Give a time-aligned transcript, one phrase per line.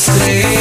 [0.00, 0.59] stay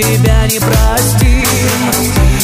[0.00, 1.44] тебя не простим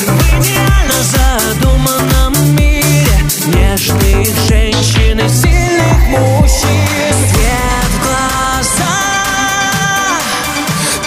[0.06, 7.14] В идеально задуманном мире Нежных женщин и сильных мужчин.
[7.30, 8.96] Свет в глаза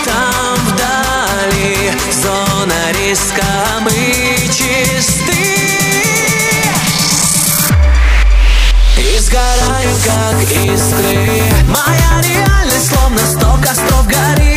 [0.03, 1.91] Там вдали
[2.23, 3.43] зона риска
[3.81, 5.43] Мы чисты.
[8.97, 11.43] И сгораем как искры.
[11.67, 14.50] Моя реальность словно сто костров горит.